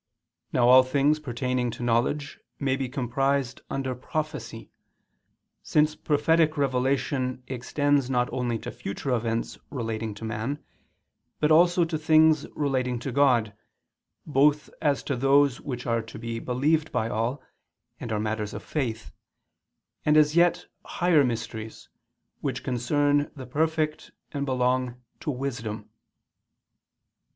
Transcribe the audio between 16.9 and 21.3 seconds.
by all and are matters of faith, and as to yet higher